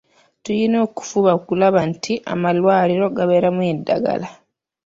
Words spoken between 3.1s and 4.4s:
gabeeramu eddagala.